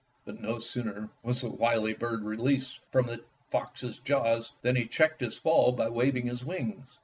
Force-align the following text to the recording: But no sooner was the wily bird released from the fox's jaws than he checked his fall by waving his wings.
But 0.25 0.41
no 0.41 0.57
sooner 0.57 1.09
was 1.21 1.41
the 1.41 1.49
wily 1.51 1.93
bird 1.93 2.23
released 2.23 2.79
from 2.91 3.05
the 3.05 3.23
fox's 3.51 3.99
jaws 3.99 4.51
than 4.63 4.75
he 4.75 4.87
checked 4.87 5.21
his 5.21 5.37
fall 5.37 5.73
by 5.73 5.89
waving 5.89 6.25
his 6.25 6.43
wings. 6.43 6.97